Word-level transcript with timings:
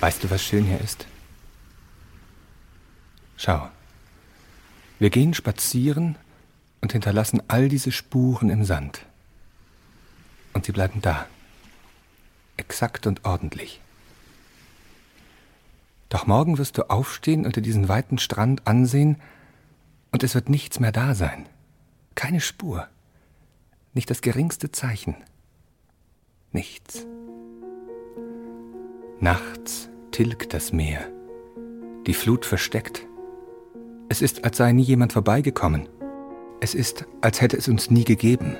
Weißt 0.00 0.24
du, 0.24 0.30
was 0.30 0.42
schön 0.42 0.64
hier 0.64 0.80
ist? 0.80 1.06
Schau. 3.36 3.68
Wir 4.98 5.10
gehen 5.10 5.34
spazieren 5.34 6.16
und 6.80 6.92
hinterlassen 6.92 7.42
all 7.48 7.68
diese 7.68 7.92
Spuren 7.92 8.48
im 8.48 8.64
Sand. 8.64 9.04
Und 10.54 10.64
sie 10.64 10.72
bleiben 10.72 11.02
da. 11.02 11.26
Exakt 12.56 13.06
und 13.06 13.24
ordentlich. 13.24 13.80
Doch 16.08 16.26
morgen 16.26 16.58
wirst 16.58 16.76
du 16.76 16.90
aufstehen 16.90 17.46
und 17.46 17.56
dir 17.56 17.62
diesen 17.62 17.88
weiten 17.88 18.18
Strand 18.18 18.66
ansehen, 18.66 19.20
und 20.12 20.24
es 20.24 20.34
wird 20.34 20.48
nichts 20.48 20.80
mehr 20.80 20.90
da 20.90 21.14
sein. 21.14 21.46
Keine 22.16 22.40
Spur. 22.40 22.88
Nicht 23.94 24.10
das 24.10 24.22
geringste 24.22 24.72
Zeichen. 24.72 25.14
Nichts. 26.52 27.06
Nachts 29.22 29.90
tilgt 30.12 30.54
das 30.54 30.72
Meer. 30.72 31.00
Die 32.06 32.14
Flut 32.14 32.46
versteckt. 32.46 33.06
Es 34.08 34.22
ist, 34.22 34.44
als 34.44 34.56
sei 34.56 34.72
nie 34.72 34.82
jemand 34.82 35.12
vorbeigekommen. 35.12 35.90
Es 36.62 36.74
ist, 36.74 37.04
als 37.20 37.42
hätte 37.42 37.58
es 37.58 37.68
uns 37.68 37.90
nie 37.90 38.04
gegeben. 38.04 38.56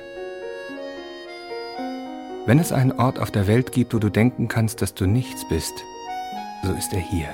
Wenn 2.45 2.59
es 2.59 2.71
einen 2.71 2.91
Ort 2.91 3.17
auf 3.17 3.31
der 3.31 3.47
Welt 3.47 3.71
gibt, 3.71 3.95
wo 3.95 3.97
du 3.97 4.11
denken 4.11 4.49
kannst, 4.49 4.83
dass 4.83 4.93
du 4.93 5.07
nichts 5.07 5.47
bist, 5.49 5.73
so 6.63 6.73
ist 6.73 6.93
er 6.93 6.99
hier. 6.99 7.29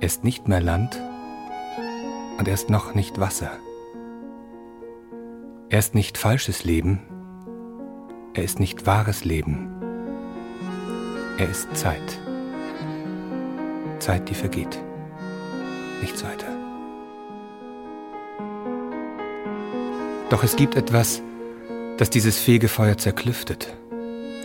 Er 0.00 0.06
ist 0.06 0.24
nicht 0.24 0.48
mehr 0.48 0.60
Land 0.60 1.00
und 2.36 2.48
er 2.48 2.54
ist 2.54 2.68
noch 2.68 2.94
nicht 2.94 3.18
Wasser. 3.18 3.52
Er 5.70 5.78
ist 5.78 5.94
nicht 5.94 6.18
falsches 6.18 6.64
Leben, 6.64 7.00
er 8.34 8.44
ist 8.44 8.60
nicht 8.60 8.84
wahres 8.84 9.24
Leben. 9.24 9.75
Er 11.38 11.50
ist 11.50 11.76
Zeit. 11.76 12.18
Zeit, 13.98 14.28
die 14.30 14.34
vergeht. 14.34 14.78
Nichts 16.00 16.24
weiter. 16.24 16.46
Doch 20.30 20.42
es 20.42 20.56
gibt 20.56 20.76
etwas, 20.76 21.20
das 21.98 22.08
dieses 22.08 22.38
Fegefeuer 22.38 22.96
zerklüftet. 22.96 23.76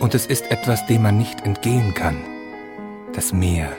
Und 0.00 0.14
es 0.14 0.26
ist 0.26 0.50
etwas, 0.50 0.86
dem 0.86 1.02
man 1.02 1.16
nicht 1.16 1.40
entgehen 1.46 1.94
kann. 1.94 2.18
Das 3.14 3.32
Meer. 3.32 3.70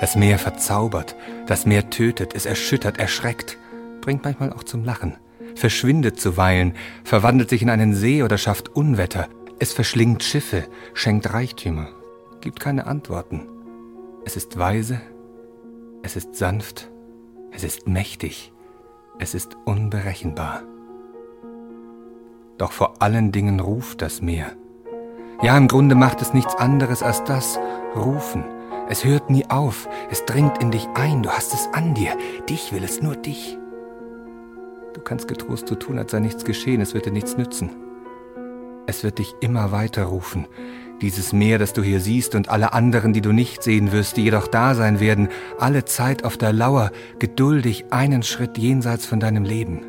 Das 0.00 0.16
Meer 0.16 0.38
verzaubert, 0.38 1.14
das 1.46 1.66
Meer 1.66 1.90
tötet, 1.90 2.34
es 2.34 2.46
erschüttert, 2.46 2.98
erschreckt, 2.98 3.58
bringt 4.00 4.24
manchmal 4.24 4.52
auch 4.54 4.64
zum 4.64 4.84
Lachen, 4.84 5.16
verschwindet 5.56 6.20
zuweilen, 6.20 6.74
verwandelt 7.04 7.50
sich 7.50 7.62
in 7.62 7.68
einen 7.68 7.94
See 7.94 8.22
oder 8.22 8.38
schafft 8.38 8.68
Unwetter, 8.70 9.28
es 9.58 9.72
verschlingt 9.72 10.22
Schiffe, 10.22 10.68
schenkt 10.94 11.32
Reichtümer, 11.32 11.88
gibt 12.40 12.60
keine 12.60 12.86
Antworten. 12.86 13.48
Es 14.24 14.36
ist 14.36 14.58
weise, 14.58 15.00
es 16.02 16.16
ist 16.16 16.36
sanft, 16.36 16.90
es 17.50 17.64
ist 17.64 17.88
mächtig, 17.88 18.52
es 19.18 19.34
ist 19.34 19.56
unberechenbar. 19.64 20.62
Doch 22.58 22.72
vor 22.72 23.00
allen 23.00 23.32
Dingen 23.32 23.60
ruft 23.60 24.02
das 24.02 24.20
Meer. 24.20 24.52
Ja, 25.42 25.56
im 25.56 25.68
Grunde 25.68 25.94
macht 25.94 26.20
es 26.20 26.34
nichts 26.34 26.56
anderes 26.56 27.02
als 27.02 27.22
das, 27.24 27.58
rufen. 27.94 28.44
Es 28.88 29.04
hört 29.04 29.30
nie 29.30 29.48
auf, 29.48 29.88
es 30.10 30.24
dringt 30.24 30.60
in 30.60 30.70
dich 30.70 30.88
ein, 30.94 31.22
du 31.22 31.30
hast 31.30 31.54
es 31.54 31.68
an 31.72 31.94
dir, 31.94 32.16
dich 32.48 32.72
will 32.72 32.82
es 32.82 33.02
nur 33.02 33.16
dich. 33.16 33.58
Du 34.94 35.00
kannst 35.00 35.28
getrost 35.28 35.68
so 35.68 35.74
tun, 35.76 35.98
als 35.98 36.10
sei 36.10 36.18
nichts 36.18 36.44
geschehen, 36.44 36.80
es 36.80 36.94
wird 36.94 37.06
dir 37.06 37.12
nichts 37.12 37.36
nützen. 37.36 37.70
Es 38.86 39.04
wird 39.04 39.18
dich 39.18 39.34
immer 39.40 39.70
weiter 39.70 40.04
rufen, 40.04 40.46
dieses 41.00 41.32
Meer, 41.32 41.58
das 41.58 41.72
du 41.72 41.82
hier 41.82 42.00
siehst 42.00 42.34
und 42.34 42.48
alle 42.48 42.72
anderen, 42.72 43.12
die 43.12 43.20
du 43.20 43.32
nicht 43.32 43.62
sehen 43.62 43.92
wirst, 43.92 44.16
die 44.16 44.24
jedoch 44.24 44.48
da 44.48 44.74
sein 44.74 45.00
werden, 45.00 45.28
alle 45.58 45.84
Zeit 45.84 46.24
auf 46.24 46.36
der 46.36 46.52
Lauer, 46.52 46.90
geduldig 47.18 47.86
einen 47.90 48.22
Schritt 48.22 48.58
jenseits 48.58 49.06
von 49.06 49.20
deinem 49.20 49.44
Leben. 49.44 49.82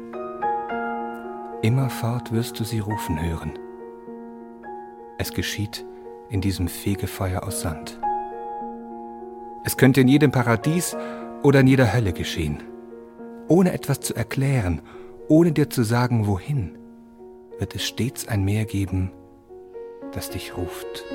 Immerfort 1.61 2.31
wirst 2.31 2.59
du 2.59 2.63
sie 2.63 2.79
rufen 2.79 3.21
hören. 3.21 3.51
Es 5.17 5.33
geschieht 5.33 5.85
in 6.29 6.41
diesem 6.41 6.67
Fegefeuer 6.67 7.43
aus 7.43 7.61
Sand. 7.61 7.99
Es 9.65 9.75
könnte 9.75 10.01
in 10.01 10.07
jedem 10.07 10.31
Paradies 10.31 10.95
oder 11.43 11.59
in 11.59 11.67
jeder 11.67 11.91
Hölle 11.93 12.13
geschehen. 12.13 12.63
Ohne 13.47 13.73
etwas 13.73 13.99
zu 13.99 14.15
erklären, 14.15 14.81
ohne 15.27 15.51
dir 15.51 15.69
zu 15.69 15.83
sagen, 15.83 16.27
wohin, 16.27 16.77
wird 17.57 17.75
es 17.75 17.83
stets 17.85 18.27
ein 18.27 18.45
Meer 18.45 18.65
geben, 18.65 19.11
das 20.13 20.29
dich 20.29 20.57
ruft. 20.57 21.05